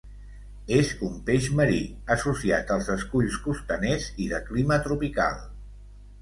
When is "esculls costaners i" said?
2.95-4.31